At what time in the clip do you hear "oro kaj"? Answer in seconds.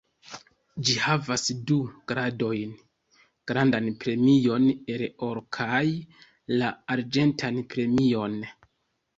5.29-5.85